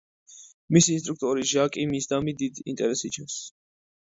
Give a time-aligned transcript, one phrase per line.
[0.77, 3.41] მისი ინსტრუქტორი, ჟაკი, მისდამი დიდ ინტერესს იჩენს.